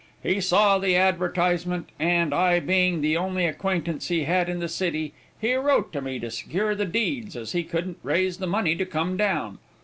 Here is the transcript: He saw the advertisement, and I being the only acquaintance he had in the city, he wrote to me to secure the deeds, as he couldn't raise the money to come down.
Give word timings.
He 0.23 0.41
saw 0.41 0.79
the 0.79 0.95
advertisement, 0.95 1.89
and 1.99 2.33
I 2.33 2.59
being 2.59 3.01
the 3.01 3.15
only 3.17 3.45
acquaintance 3.45 4.07
he 4.07 4.23
had 4.23 4.49
in 4.49 4.57
the 4.57 4.67
city, 4.67 5.13
he 5.39 5.53
wrote 5.53 5.93
to 5.93 6.01
me 6.01 6.17
to 6.17 6.31
secure 6.31 6.73
the 6.73 6.85
deeds, 6.85 7.35
as 7.37 7.51
he 7.51 7.61
couldn't 7.63 7.99
raise 8.01 8.39
the 8.39 8.47
money 8.47 8.75
to 8.77 8.85
come 8.87 9.15
down. 9.15 9.59